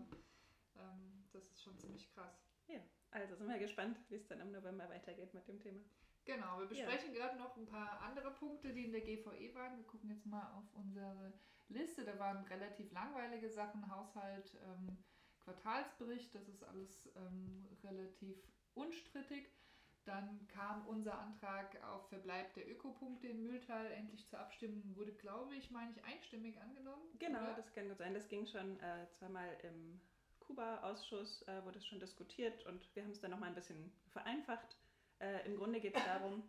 ähm, 0.76 1.24
das 1.32 1.44
ist 1.50 1.62
schon 1.62 1.76
ziemlich 1.78 2.08
krass. 2.14 2.46
Ja, 2.68 2.80
also 3.10 3.34
sind 3.34 3.48
wir 3.48 3.58
gespannt, 3.58 3.98
wie 4.08 4.16
es 4.16 4.26
dann 4.26 4.40
im 4.40 4.52
November 4.52 4.88
weitergeht 4.88 5.34
mit 5.34 5.46
dem 5.48 5.60
Thema. 5.60 5.80
Genau, 6.24 6.58
wir 6.60 6.66
besprechen 6.66 7.14
ja. 7.14 7.20
gerade 7.20 7.38
noch 7.38 7.56
ein 7.56 7.66
paar 7.66 8.00
andere 8.00 8.30
Punkte, 8.30 8.72
die 8.72 8.86
in 8.86 8.92
der 8.92 9.02
GVE 9.02 9.54
waren. 9.54 9.76
Wir 9.76 9.84
gucken 9.84 10.08
jetzt 10.08 10.24
mal 10.24 10.52
auf 10.54 10.64
unsere 10.72 11.34
Liste. 11.68 12.04
Da 12.04 12.18
waren 12.18 12.44
relativ 12.46 12.92
langweilige 12.92 13.48
Sachen, 13.50 13.90
Haushalt, 13.90 14.56
ähm, 14.64 14.98
Quartalsbericht, 15.44 16.34
das 16.34 16.48
ist 16.48 16.64
alles 16.64 17.10
ähm, 17.16 17.66
relativ 17.82 18.36
unstrittig. 18.74 19.50
Dann 20.04 20.46
kam 20.48 20.86
unser 20.86 21.18
Antrag 21.18 21.82
auf 21.82 22.08
Verbleib 22.08 22.52
der 22.54 22.70
Ökopunkte 22.70 23.28
in 23.28 23.42
Mühltal 23.42 23.90
endlich 23.92 24.26
zur 24.28 24.38
Abstimmung, 24.38 24.82
wurde, 24.96 25.12
glaube 25.12 25.54
ich, 25.54 25.70
meine 25.70 25.92
ich, 25.92 26.04
einstimmig 26.04 26.60
angenommen. 26.60 27.02
Genau, 27.18 27.42
oder? 27.42 27.54
das 27.54 27.72
kann 27.72 27.88
gut 27.88 27.98
sein. 27.98 28.12
Das 28.12 28.28
ging 28.28 28.46
schon 28.46 28.78
äh, 28.80 29.08
zweimal 29.12 29.48
im 29.62 30.00
Kuba-Ausschuss, 30.40 31.42
äh, 31.48 31.64
wurde 31.64 31.78
es 31.78 31.86
schon 31.86 32.00
diskutiert 32.00 32.66
und 32.66 32.94
wir 32.94 33.02
haben 33.02 33.12
es 33.12 33.20
dann 33.20 33.30
nochmal 33.30 33.48
ein 33.48 33.54
bisschen 33.54 33.92
vereinfacht. 34.12 34.76
Äh, 35.20 35.46
Im 35.46 35.56
Grunde 35.56 35.80
geht 35.80 35.96
es 35.96 36.04
darum, 36.04 36.42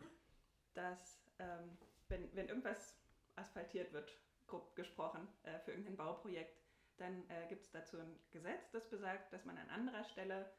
dass 0.74 1.18
ähm, 1.38 1.78
wenn, 2.08 2.34
wenn 2.36 2.48
irgendwas 2.48 2.94
asphaltiert 3.36 3.92
wird, 3.94 4.14
grob 4.46 4.74
gesprochen, 4.76 5.26
äh, 5.42 5.58
für 5.60 5.72
irgendein 5.72 5.96
Bauprojekt, 5.96 6.60
dann 6.98 7.28
äh, 7.28 7.46
gibt 7.48 7.64
es 7.64 7.70
dazu 7.70 7.98
ein 7.98 8.18
Gesetz, 8.30 8.70
das 8.70 8.88
besagt, 8.88 9.32
dass 9.32 9.44
man 9.44 9.58
an 9.58 9.68
anderer 9.68 10.04
Stelle 10.04 10.50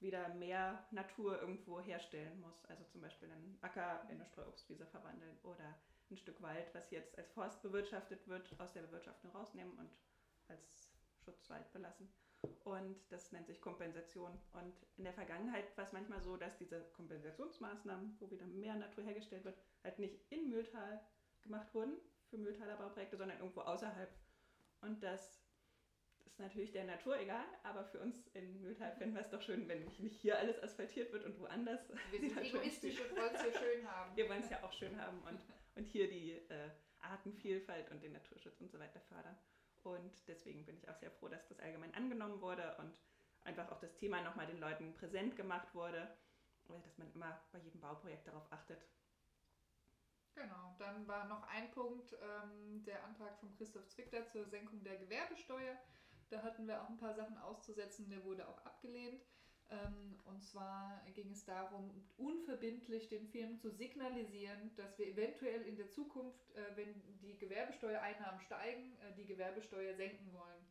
wieder 0.00 0.28
mehr 0.34 0.86
Natur 0.90 1.40
irgendwo 1.40 1.80
herstellen 1.80 2.40
muss. 2.40 2.64
Also 2.66 2.84
zum 2.84 3.00
Beispiel 3.00 3.30
einen 3.30 3.58
Acker 3.62 4.02
in 4.08 4.16
eine 4.16 4.26
Streuobstwiese 4.26 4.86
verwandeln 4.86 5.38
oder 5.42 5.78
ein 6.10 6.16
Stück 6.16 6.42
Wald, 6.42 6.74
was 6.74 6.90
jetzt 6.90 7.16
als 7.16 7.32
Forst 7.32 7.62
bewirtschaftet 7.62 8.26
wird, 8.28 8.58
aus 8.60 8.72
der 8.72 8.82
Bewirtschaftung 8.82 9.30
rausnehmen 9.30 9.76
und 9.78 9.90
als 10.48 10.92
Schutzwald 11.24 11.72
belassen. 11.72 12.12
Und 12.64 12.96
das 13.10 13.32
nennt 13.32 13.46
sich 13.46 13.60
Kompensation. 13.60 14.38
Und 14.52 14.74
in 14.96 15.04
der 15.04 15.14
Vergangenheit 15.14 15.74
war 15.78 15.84
es 15.84 15.92
manchmal 15.92 16.20
so, 16.20 16.36
dass 16.36 16.58
diese 16.58 16.82
Kompensationsmaßnahmen, 16.92 18.16
wo 18.20 18.30
wieder 18.30 18.46
mehr 18.46 18.74
Natur 18.74 19.04
hergestellt 19.04 19.44
wird, 19.44 19.58
halt 19.82 19.98
nicht 19.98 20.20
in 20.30 20.50
Mühltal 20.50 21.00
gemacht 21.42 21.72
wurden 21.72 21.96
für 22.30 22.38
Mühltaler 22.38 22.76
Bauprojekte, 22.76 23.16
sondern 23.16 23.38
irgendwo 23.38 23.60
außerhalb. 23.60 24.10
Und 24.80 25.02
das 25.02 25.44
ist 26.24 26.38
natürlich 26.38 26.72
der 26.72 26.84
Natur 26.84 27.18
egal, 27.18 27.44
aber 27.62 27.84
für 27.84 28.00
uns 28.00 28.26
in 28.28 28.60
Mühltal 28.60 28.92
finden 28.96 29.14
wir 29.14 29.22
es 29.22 29.30
doch 29.30 29.42
schön, 29.42 29.68
wenn 29.68 29.84
nicht 29.98 30.20
hier 30.20 30.38
alles 30.38 30.62
asphaltiert 30.62 31.12
wird 31.12 31.24
und 31.24 31.38
woanders. 31.38 31.80
Wir 32.10 32.20
sind 32.20 32.36
egoistisch 32.36 33.00
und 33.00 33.16
wollen 33.16 33.34
es 33.34 33.42
hier 33.42 33.52
schön 33.52 33.88
haben. 33.88 34.16
Wir 34.16 34.28
wollen 34.28 34.42
es 34.42 34.50
ja 34.50 34.62
auch 34.62 34.72
schön 34.72 35.00
haben 35.00 35.20
und, 35.22 35.44
und 35.76 35.86
hier 35.86 36.08
die 36.08 36.32
äh, 36.32 36.70
Artenvielfalt 37.00 37.90
und 37.90 38.02
den 38.02 38.12
Naturschutz 38.12 38.60
und 38.60 38.70
so 38.70 38.78
weiter 38.78 39.00
fördern. 39.00 39.36
Und 39.82 40.26
deswegen 40.28 40.64
bin 40.64 40.76
ich 40.76 40.88
auch 40.88 40.96
sehr 40.96 41.10
froh, 41.10 41.28
dass 41.28 41.46
das 41.48 41.60
allgemein 41.60 41.94
angenommen 41.94 42.40
wurde 42.40 42.76
und 42.78 42.98
einfach 43.44 43.70
auch 43.70 43.78
das 43.78 43.94
Thema 43.96 44.22
nochmal 44.22 44.46
den 44.46 44.58
Leuten 44.58 44.94
präsent 44.94 45.36
gemacht 45.36 45.74
wurde, 45.74 46.16
dass 46.82 46.98
man 46.98 47.12
immer 47.12 47.40
bei 47.52 47.58
jedem 47.58 47.80
Bauprojekt 47.80 48.26
darauf 48.26 48.50
achtet. 48.50 48.84
Genau, 50.34 50.74
dann 50.78 51.06
war 51.06 51.26
noch 51.26 51.46
ein 51.48 51.70
Punkt 51.70 52.12
ähm, 52.12 52.82
der 52.84 53.04
Antrag 53.04 53.38
von 53.38 53.52
Christoph 53.56 53.86
Zwickler 53.88 54.26
zur 54.26 54.46
Senkung 54.46 54.82
der 54.82 54.96
Gewerbesteuer. 54.96 55.76
Da 56.30 56.42
hatten 56.42 56.66
wir 56.66 56.82
auch 56.82 56.88
ein 56.88 56.96
paar 56.96 57.14
Sachen 57.14 57.38
auszusetzen, 57.38 58.08
der 58.10 58.24
wurde 58.24 58.48
auch 58.48 58.58
abgelehnt. 58.64 59.22
Ähm, 59.70 60.18
und 60.24 60.42
zwar 60.42 61.02
ging 61.14 61.30
es 61.30 61.44
darum, 61.44 62.06
unverbindlich 62.16 63.08
den 63.08 63.26
Firmen 63.28 63.58
zu 63.58 63.70
signalisieren, 63.70 64.74
dass 64.76 64.98
wir 64.98 65.06
eventuell 65.06 65.62
in 65.62 65.76
der 65.76 65.90
Zukunft, 65.90 66.50
äh, 66.54 66.76
wenn 66.76 67.18
die 67.20 67.38
Gewerbesteuereinnahmen 67.38 68.40
steigen, 68.40 68.98
äh, 68.98 69.14
die 69.14 69.24
Gewerbesteuer 69.24 69.94
senken 69.94 70.32
wollen. 70.32 70.66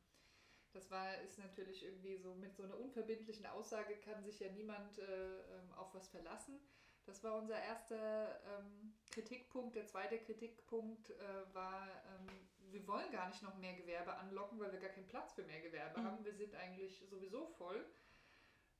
Das 0.73 0.89
war, 0.91 1.21
ist 1.21 1.37
natürlich 1.37 1.83
irgendwie 1.83 2.17
so 2.17 2.33
mit 2.35 2.55
so 2.55 2.63
einer 2.63 2.77
unverbindlichen 2.79 3.45
Aussage 3.45 3.95
kann 3.97 4.23
sich 4.23 4.39
ja 4.39 4.51
niemand 4.51 4.97
äh, 4.99 5.03
ähm, 5.03 5.71
auf 5.75 5.93
was 5.93 6.09
verlassen. 6.09 6.59
Das 7.05 7.23
war 7.23 7.37
unser 7.37 7.61
erster 7.61 8.39
ähm, 8.45 8.93
Kritikpunkt. 9.13 9.75
Der 9.75 9.85
zweite 9.85 10.17
Kritikpunkt 10.19 11.09
äh, 11.11 11.53
war, 11.53 11.87
ähm, 11.87 12.27
wir 12.71 12.87
wollen 12.87 13.11
gar 13.11 13.27
nicht 13.29 13.43
noch 13.43 13.55
mehr 13.57 13.73
Gewerbe 13.73 14.15
anlocken, 14.15 14.59
weil 14.59 14.71
wir 14.71 14.79
gar 14.79 14.89
keinen 14.89 15.07
Platz 15.07 15.33
für 15.33 15.43
mehr 15.43 15.61
Gewerbe 15.61 16.01
mhm. 16.01 16.05
haben. 16.05 16.25
Wir 16.25 16.33
sind 16.33 16.55
eigentlich 16.55 17.03
sowieso 17.09 17.47
voll. 17.57 17.85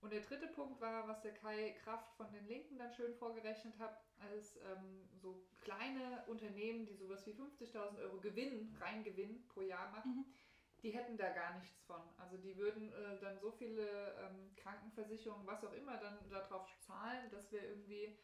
Und 0.02 0.12
der 0.12 0.22
dritte 0.22 0.48
Punkt 0.48 0.82
war, 0.82 1.08
was 1.08 1.22
der 1.22 1.34
Kai 1.34 1.72
Kraft 1.84 2.14
von 2.18 2.30
den 2.34 2.46
Linken 2.46 2.78
dann 2.78 2.92
schön 2.92 3.16
vorgerechnet 3.16 3.80
hat, 3.80 4.04
als 4.18 4.58
ähm, 4.58 5.08
so 5.16 5.46
kleine 5.62 6.26
Unternehmen, 6.28 6.86
die 6.86 6.96
sowas 6.96 7.26
wie 7.26 7.32
50.000 7.32 8.00
Euro 8.00 8.20
Gewinn, 8.20 8.76
Reingewinn 8.82 9.48
pro 9.48 9.62
Jahr 9.62 9.92
machen, 9.92 10.26
mhm 10.28 10.34
die 10.84 10.92
hätten 10.92 11.18
da 11.18 11.30
gar 11.30 11.58
nichts 11.58 11.82
von. 11.84 12.02
Also 12.18 12.38
die 12.38 12.58
würden 12.58 12.92
äh, 12.92 13.18
dann 13.22 13.40
so 13.40 13.52
viele 13.52 14.16
ähm, 14.20 14.54
Krankenversicherungen, 14.58 15.48
was 15.48 15.64
auch 15.64 15.72
immer, 15.74 15.98
dann 15.98 16.18
darauf 16.30 16.68
zahlen, 16.82 17.30
dass 17.32 17.52
wir 17.52 17.64
irgendwie 17.64 18.18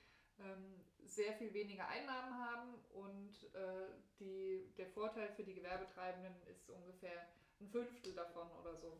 sehr 1.06 1.34
viel 1.34 1.54
weniger 1.54 1.88
Einnahmen 1.88 2.34
haben 2.38 2.76
und 2.94 3.34
äh, 3.54 3.88
die, 4.20 4.74
der 4.78 4.88
Vorteil 4.88 5.30
für 5.36 5.44
die 5.44 5.56
Gewerbetreibenden 5.56 6.34
ist 6.48 6.70
ungefähr 6.70 7.28
ein 7.60 7.68
Fünftel 7.68 8.14
davon 8.14 8.50
oder 8.62 8.76
so. 8.76 9.00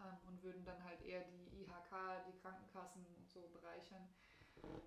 Ähm, 0.00 0.16
und 0.26 0.42
würden 0.42 0.64
dann 0.64 0.82
halt 0.84 1.02
eher 1.02 1.22
die 1.22 1.62
IHK, 1.62 2.24
die 2.26 2.38
Krankenkassen 2.40 3.04
und 3.16 3.28
so 3.28 3.48
bereichern 3.52 4.08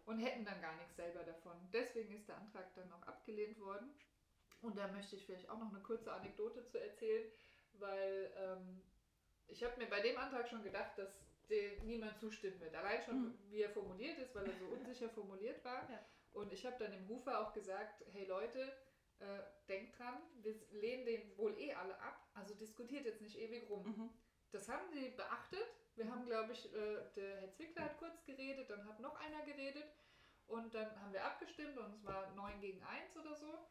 und 0.05 0.19
hätten 0.19 0.43
dann 0.43 0.61
gar 0.61 0.75
nichts 0.75 0.95
selber 0.95 1.23
davon. 1.23 1.55
Deswegen 1.71 2.13
ist 2.13 2.27
der 2.27 2.37
Antrag 2.37 2.73
dann 2.75 2.91
auch 2.91 3.07
abgelehnt 3.07 3.59
worden. 3.59 3.93
Und 4.61 4.77
da 4.77 4.87
möchte 4.89 5.15
ich 5.15 5.25
vielleicht 5.25 5.49
auch 5.49 5.57
noch 5.57 5.69
eine 5.69 5.81
kurze 5.81 6.11
Anekdote 6.11 6.65
zu 6.65 6.79
erzählen 6.79 7.31
weil 7.79 8.31
ähm, 8.37 8.81
ich 9.47 9.63
habe 9.63 9.77
mir 9.77 9.87
bei 9.87 10.01
dem 10.01 10.17
Antrag 10.17 10.47
schon 10.47 10.63
gedacht, 10.63 10.97
dass 10.97 11.09
dem 11.51 11.85
niemand 11.85 12.17
zustimmen 12.19 12.59
wird. 12.59 12.73
Allein 12.75 13.01
schon, 13.03 13.21
mhm. 13.21 13.37
wie 13.49 13.61
er 13.61 13.69
formuliert 13.69 14.17
ist, 14.17 14.33
weil 14.33 14.47
er 14.47 14.57
so 14.57 14.65
unsicher 14.65 15.09
formuliert 15.19 15.63
war. 15.63 15.89
Ja. 15.89 15.99
Und 16.33 16.51
ich 16.53 16.65
habe 16.65 16.77
dann 16.79 16.91
dem 16.91 17.05
Rufer 17.07 17.39
auch 17.39 17.53
gesagt, 17.53 18.05
hey 18.11 18.25
Leute, 18.25 18.73
äh, 19.19 19.41
denkt 19.67 19.99
dran, 19.99 20.17
wir 20.41 20.55
lehnen 20.71 21.05
den 21.05 21.37
wohl 21.37 21.57
eh 21.59 21.73
alle 21.73 21.99
ab, 21.99 22.27
also 22.33 22.55
diskutiert 22.55 23.05
jetzt 23.05 23.21
nicht 23.21 23.37
ewig 23.37 23.69
rum. 23.69 23.85
Mhm. 23.85 24.09
Das 24.51 24.67
haben 24.67 24.89
sie 24.89 25.09
beachtet. 25.09 25.65
Wir 25.95 26.09
haben, 26.09 26.25
glaube 26.25 26.53
ich, 26.53 26.73
äh, 26.73 27.03
der 27.15 27.41
Herr 27.41 27.51
Zwickler 27.51 27.83
hat 27.83 27.97
kurz 27.97 28.23
geredet, 28.25 28.69
dann 28.69 28.87
hat 28.87 28.99
noch 28.99 29.15
einer 29.19 29.43
geredet 29.43 29.85
und 30.47 30.73
dann 30.73 30.99
haben 31.01 31.13
wir 31.13 31.23
abgestimmt 31.23 31.77
und 31.77 31.93
es 31.93 32.03
war 32.05 32.33
9 32.33 32.59
gegen 32.61 32.81
1 32.83 33.17
oder 33.17 33.35
so. 33.35 33.67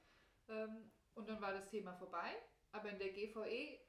Ähm, 0.49 0.91
und 1.15 1.29
dann 1.29 1.41
war 1.41 1.53
das 1.53 1.69
Thema 1.69 1.95
vorbei. 1.95 2.37
Aber 2.73 2.89
in 2.89 2.99
der 2.99 3.11
GVE 3.11 3.81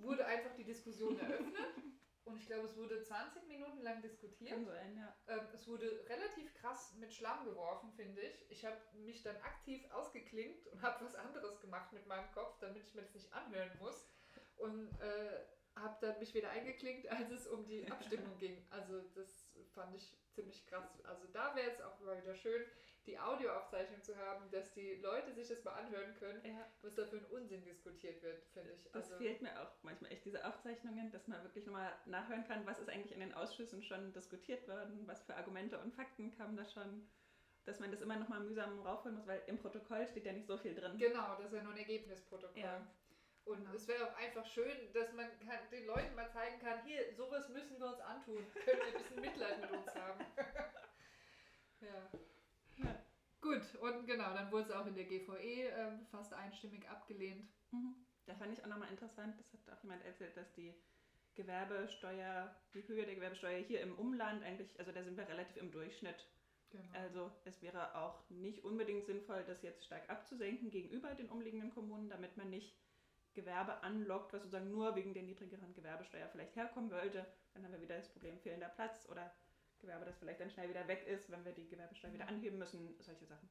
wurde 0.00 0.24
einfach 0.24 0.54
die 0.54 0.64
Diskussion 0.64 1.18
eröffnet. 1.18 1.54
Und 2.24 2.38
ich 2.38 2.46
glaube, 2.46 2.66
es 2.66 2.76
wurde 2.76 3.02
20 3.02 3.46
Minuten 3.48 3.82
lang 3.82 4.00
diskutiert. 4.00 4.50
Kann 4.50 4.64
sein, 4.64 4.96
ja. 4.96 5.14
Ähm, 5.28 5.46
es 5.52 5.68
wurde 5.68 6.04
relativ 6.08 6.54
krass 6.54 6.94
mit 6.94 7.12
Schlamm 7.12 7.44
geworfen, 7.44 7.92
finde 7.92 8.22
ich. 8.22 8.50
Ich 8.50 8.64
habe 8.64 8.78
mich 8.94 9.22
dann 9.22 9.36
aktiv 9.36 9.84
ausgeklinkt 9.90 10.66
und 10.68 10.80
habe 10.82 11.04
was 11.04 11.14
anderes 11.14 11.60
gemacht 11.60 11.92
mit 11.92 12.06
meinem 12.06 12.30
Kopf, 12.32 12.58
damit 12.60 12.84
ich 12.84 12.94
mir 12.94 13.02
das 13.02 13.14
nicht 13.14 13.32
anhören 13.32 13.70
muss. 13.78 14.08
Und 14.56 14.88
äh, 15.00 15.44
habe 15.76 15.96
dann 16.00 16.18
mich 16.18 16.34
wieder 16.34 16.50
eingeklinkt, 16.50 17.08
als 17.10 17.30
es 17.30 17.46
um 17.46 17.66
die 17.66 17.90
Abstimmung 17.90 18.38
ging. 18.38 18.66
Also 18.70 19.00
das 19.14 19.50
fand 19.72 19.94
ich 19.94 20.16
ziemlich 20.30 20.66
krass. 20.66 21.00
Also 21.04 21.26
da 21.32 21.54
wäre 21.54 21.70
es 21.70 21.80
auch 21.80 22.00
wieder 22.00 22.34
schön, 22.34 22.64
die 23.06 23.18
Audioaufzeichnung 23.18 24.02
zu 24.02 24.16
haben, 24.16 24.50
dass 24.50 24.72
die 24.72 24.94
Leute 24.96 25.32
sich 25.32 25.48
das 25.48 25.62
mal 25.64 25.72
anhören 25.72 26.14
können, 26.18 26.40
ja. 26.44 26.66
was 26.82 26.94
da 26.94 27.06
für 27.06 27.16
ein 27.16 27.26
Unsinn 27.26 27.64
diskutiert 27.64 28.22
wird, 28.22 28.42
finde 28.52 28.72
ich. 28.72 28.84
Das 28.84 28.94
also, 28.94 29.16
fehlt 29.16 29.42
mir 29.42 29.60
auch 29.60 29.70
manchmal 29.82 30.12
echt, 30.12 30.24
diese 30.24 30.44
Aufzeichnungen, 30.46 31.10
dass 31.10 31.26
man 31.28 31.42
wirklich 31.42 31.66
nochmal 31.66 31.92
nachhören 32.06 32.44
kann, 32.44 32.66
was 32.66 32.78
ist 32.78 32.88
eigentlich 32.88 33.12
in 33.12 33.20
den 33.20 33.34
Ausschüssen 33.34 33.82
schon 33.82 34.12
diskutiert 34.12 34.66
worden, 34.68 35.06
was 35.06 35.22
für 35.22 35.36
Argumente 35.36 35.78
und 35.78 35.94
Fakten 35.94 36.30
kamen 36.36 36.56
da 36.56 36.64
schon 36.64 37.06
dass 37.64 37.80
man 37.80 37.90
das 37.90 38.00
immer 38.02 38.16
noch 38.16 38.28
mal 38.28 38.40
mühsam 38.40 38.80
raufholen 38.80 39.16
muss, 39.16 39.26
weil 39.26 39.42
im 39.46 39.58
Protokoll 39.58 40.06
steht 40.06 40.26
ja 40.26 40.32
nicht 40.32 40.46
so 40.46 40.58
viel 40.58 40.74
drin. 40.74 40.98
Genau, 40.98 41.34
das 41.36 41.46
ist 41.46 41.54
ja 41.54 41.62
nur 41.62 41.72
ein 41.72 41.78
Ergebnisprotokoll. 41.78 42.62
Ja. 42.62 42.86
Und 43.44 43.58
genau. 43.58 43.74
es 43.74 43.86
wäre 43.88 44.06
auch 44.06 44.16
einfach 44.16 44.46
schön, 44.46 44.92
dass 44.92 45.12
man 45.12 45.26
kann, 45.40 45.58
den 45.70 45.86
Leuten 45.86 46.14
mal 46.14 46.30
zeigen 46.30 46.58
kann, 46.60 46.82
hier, 46.84 47.12
sowas 47.14 47.48
müssen 47.50 47.78
wir 47.78 47.86
uns 47.86 48.00
antun. 48.00 48.46
Können 48.52 48.80
wir 48.80 48.86
ein 48.86 48.92
bisschen 49.02 49.20
Mitleid 49.20 49.60
mit 49.60 49.70
uns 49.70 49.94
haben. 49.94 50.24
ja. 51.80 52.10
Gut, 53.40 53.74
und 53.80 54.06
genau, 54.06 54.32
dann 54.32 54.50
wurde 54.50 54.64
es 54.64 54.70
auch 54.70 54.86
in 54.86 54.94
der 54.94 55.04
GVE 55.04 55.68
äh, 55.68 55.98
fast 56.10 56.32
einstimmig 56.32 56.88
abgelehnt. 56.88 57.46
Mhm. 57.72 57.94
Da 58.26 58.34
fand 58.34 58.52
ich 58.54 58.64
auch 58.64 58.68
nochmal 58.68 58.88
interessant, 58.88 59.38
das 59.38 59.52
hat 59.52 59.76
auch 59.76 59.82
jemand 59.82 60.02
erzählt, 60.04 60.34
dass 60.34 60.50
die 60.54 60.74
Gewerbesteuer, 61.34 62.54
die 62.72 62.86
Höhe 62.88 63.04
der 63.04 63.16
Gewerbesteuer 63.16 63.58
hier 63.58 63.82
im 63.82 63.98
Umland 63.98 64.42
eigentlich, 64.44 64.68
also 64.78 64.92
da 64.92 65.02
sind 65.02 65.16
wir 65.16 65.28
relativ 65.28 65.56
im 65.58 65.70
Durchschnitt. 65.70 66.26
Genau. 66.70 66.84
Also 66.94 67.30
es 67.44 67.60
wäre 67.60 67.94
auch 67.96 68.28
nicht 68.30 68.64
unbedingt 68.64 69.04
sinnvoll, 69.04 69.44
das 69.44 69.62
jetzt 69.62 69.84
stark 69.84 70.08
abzusenken 70.08 70.70
gegenüber 70.70 71.14
den 71.14 71.28
umliegenden 71.28 71.70
Kommunen, 71.70 72.08
damit 72.08 72.36
man 72.36 72.50
nicht 72.50 72.74
Gewerbe 73.34 73.82
anlockt, 73.82 74.32
was 74.32 74.42
sozusagen 74.42 74.70
nur 74.70 74.94
wegen 74.96 75.12
der 75.12 75.24
niedrigeren 75.24 75.74
Gewerbesteuer 75.74 76.28
vielleicht 76.28 76.56
herkommen 76.56 76.90
wollte. 76.90 77.26
Dann 77.52 77.64
haben 77.64 77.72
wir 77.72 77.80
wieder 77.80 77.96
das 77.96 78.08
Problem 78.08 78.38
fehlender 78.38 78.68
Platz 78.68 79.06
oder 79.10 79.32
Gewerbe, 79.84 80.04
das 80.04 80.18
vielleicht 80.18 80.40
dann 80.40 80.50
schnell 80.50 80.68
wieder 80.68 80.86
weg 80.88 81.06
ist, 81.06 81.30
wenn 81.30 81.44
wir 81.44 81.52
die 81.52 81.68
Gewerbesteuer 81.68 82.12
wieder 82.12 82.28
anheben 82.28 82.58
müssen, 82.58 82.96
solche 83.00 83.26
Sachen. 83.26 83.48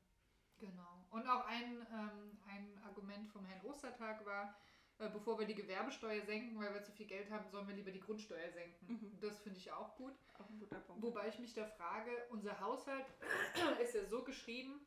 Genau. 0.57 1.05
Und 1.11 1.27
auch 1.27 1.45
ein, 1.45 1.85
ähm, 1.91 2.39
ein 2.47 2.81
Argument 2.83 3.29
vom 3.29 3.45
Herrn 3.45 3.65
Ostertag 3.65 4.25
war, 4.25 4.55
äh, 4.99 5.09
bevor 5.09 5.39
wir 5.39 5.45
die 5.45 5.55
Gewerbesteuer 5.55 6.21
senken, 6.21 6.59
weil 6.59 6.73
wir 6.73 6.83
zu 6.83 6.91
viel 6.91 7.07
Geld 7.07 7.29
haben, 7.29 7.49
sollen 7.49 7.67
wir 7.67 7.75
lieber 7.75 7.91
die 7.91 7.99
Grundsteuer 7.99 8.49
senken. 8.51 8.87
Mhm. 8.87 9.19
Das 9.19 9.39
finde 9.41 9.59
ich 9.59 9.71
auch 9.71 9.95
gut. 9.95 10.13
Auch 10.35 10.49
ein 10.49 10.59
guter 10.59 10.79
Punkt. 10.79 11.01
Wobei 11.01 11.27
ich 11.27 11.39
mich 11.39 11.53
da 11.53 11.65
frage, 11.65 12.11
unser 12.29 12.59
Haushalt 12.59 13.05
ist 13.81 13.95
ja 13.95 14.05
so 14.05 14.23
geschrieben, 14.23 14.85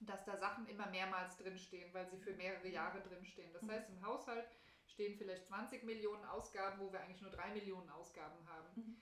dass 0.00 0.24
da 0.24 0.36
Sachen 0.36 0.66
immer 0.68 0.86
mehrmals 0.86 1.36
drinstehen, 1.36 1.92
weil 1.92 2.08
sie 2.08 2.18
für 2.18 2.34
mehrere 2.34 2.68
Jahre 2.68 3.00
drinstehen. 3.02 3.52
Das 3.52 3.62
mhm. 3.62 3.72
heißt, 3.72 3.90
im 3.90 4.02
Haushalt 4.02 4.48
stehen 4.86 5.16
vielleicht 5.18 5.46
20 5.46 5.84
Millionen 5.84 6.24
Ausgaben, 6.24 6.80
wo 6.80 6.92
wir 6.92 7.00
eigentlich 7.00 7.20
nur 7.20 7.30
3 7.30 7.52
Millionen 7.52 7.90
Ausgaben 7.90 8.46
haben. 8.48 8.68
Mhm. 8.74 8.96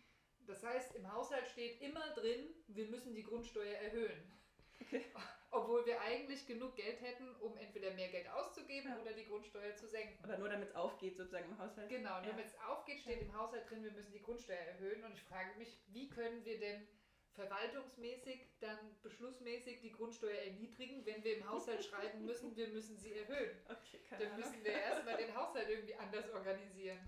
Das 0.48 0.62
heißt, 0.62 0.94
im 0.96 1.12
Haushalt 1.12 1.46
steht 1.46 1.80
immer 1.82 2.08
drin, 2.14 2.48
wir 2.68 2.86
müssen 2.86 3.14
die 3.14 3.22
Grundsteuer 3.22 3.76
erhöhen. 3.76 4.32
Okay. 4.80 5.04
Obwohl 5.50 5.84
wir 5.86 6.00
eigentlich 6.00 6.46
genug 6.46 6.74
Geld 6.74 7.00
hätten, 7.00 7.34
um 7.40 7.56
entweder 7.56 7.90
mehr 7.92 8.08
Geld 8.08 8.28
auszugeben 8.30 8.90
ja. 8.90 9.00
oder 9.00 9.12
die 9.12 9.26
Grundsteuer 9.26 9.74
zu 9.76 9.86
senken. 9.86 10.22
Aber 10.24 10.38
nur 10.38 10.48
damit 10.48 10.68
es 10.68 10.74
aufgeht, 10.74 11.16
sozusagen 11.16 11.50
im 11.50 11.58
Haushalt. 11.58 11.88
Genau, 11.88 12.16
ja. 12.16 12.22
damit 12.22 12.46
es 12.46 12.58
aufgeht, 12.60 13.00
steht 13.00 13.22
im 13.22 13.36
Haushalt 13.36 13.68
drin, 13.68 13.84
wir 13.84 13.92
müssen 13.92 14.12
die 14.12 14.20
Grundsteuer 14.22 14.56
erhöhen. 14.56 15.04
Und 15.04 15.12
ich 15.12 15.22
frage 15.22 15.58
mich, 15.58 15.78
wie 15.88 16.08
können 16.08 16.44
wir 16.44 16.58
denn 16.58 16.86
verwaltungsmäßig, 17.34 18.48
dann 18.60 18.78
beschlussmäßig 19.02 19.80
die 19.80 19.92
Grundsteuer 19.92 20.38
erniedrigen, 20.38 21.06
wenn 21.06 21.22
wir 21.22 21.36
im 21.36 21.48
Haushalt 21.48 21.84
schreiben 21.88 22.24
müssen, 22.24 22.56
wir 22.56 22.68
müssen 22.68 22.98
sie 22.98 23.12
erhöhen. 23.12 23.56
Okay, 23.68 24.00
dann 24.18 24.36
müssen 24.36 24.64
wir 24.64 24.72
erstmal 24.72 25.16
den 25.16 25.34
Haushalt 25.34 25.68
irgendwie 25.68 25.94
anders 25.94 26.30
organisieren. 26.30 26.98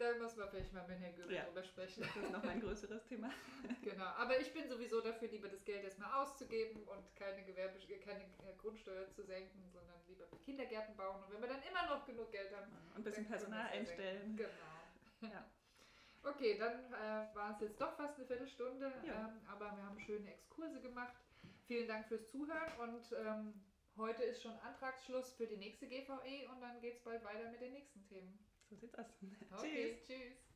Da 0.00 0.14
muss 0.16 0.34
man 0.34 0.48
vielleicht 0.48 0.72
mal 0.72 0.88
mit 0.88 0.98
Herrn 0.98 1.14
Göbel 1.14 1.36
ja. 1.36 1.44
drüber 1.44 1.62
sprechen. 1.62 2.00
Das 2.00 2.24
ist 2.24 2.32
noch 2.32 2.42
ein 2.42 2.58
größeres 2.58 3.04
Thema. 3.04 3.28
genau, 3.82 4.06
aber 4.16 4.40
ich 4.40 4.50
bin 4.50 4.66
sowieso 4.66 5.02
dafür, 5.02 5.28
lieber 5.28 5.46
das 5.46 5.62
Geld 5.66 5.84
erstmal 5.84 6.10
auszugeben 6.22 6.84
und 6.84 7.14
keine, 7.16 7.44
Gewerbe 7.44 7.78
keine 8.02 8.24
Grundsteuer 8.56 9.10
zu 9.10 9.22
senken, 9.22 9.62
sondern 9.70 10.00
lieber 10.08 10.24
Kindergärten 10.42 10.96
bauen. 10.96 11.22
Und 11.22 11.34
wenn 11.34 11.42
wir 11.42 11.48
dann 11.48 11.62
immer 11.68 11.94
noch 11.94 12.06
genug 12.06 12.32
Geld 12.32 12.50
haben. 12.56 12.72
Und 12.72 12.96
ein 12.96 13.04
bisschen 13.04 13.26
Personal 13.26 13.66
einstellen. 13.66 14.36
Genau. 14.36 15.32
Ja. 15.32 15.44
Okay, 16.22 16.58
dann 16.58 16.92
äh, 16.92 17.34
war 17.34 17.52
es 17.52 17.60
jetzt 17.62 17.80
doch 17.80 17.96
fast 17.96 18.18
eine 18.18 18.26
Viertelstunde, 18.26 18.92
ja. 19.06 19.26
ähm, 19.26 19.40
aber 19.48 19.74
wir 19.74 19.82
haben 19.82 19.98
schöne 20.00 20.30
Exkurse 20.30 20.78
gemacht. 20.78 21.14
Vielen 21.66 21.88
Dank 21.88 22.08
fürs 22.08 22.28
Zuhören 22.28 22.70
und 22.78 23.16
ähm, 23.24 23.54
heute 23.96 24.24
ist 24.24 24.42
schon 24.42 24.52
Antragsschluss 24.58 25.32
für 25.32 25.46
die 25.46 25.56
nächste 25.56 25.86
GVE 25.86 26.46
und 26.52 26.60
dann 26.60 26.78
geht 26.82 26.96
es 26.96 27.02
bald 27.02 27.24
weiter 27.24 27.50
mit 27.50 27.62
den 27.62 27.72
nächsten 27.72 28.04
Themen. 28.04 28.38
So 28.70 28.76
sieht's 28.76 28.94
aus. 28.94 29.06
Okay, 29.58 29.96
tschüss. 30.06 30.06
tschüss. 30.06 30.49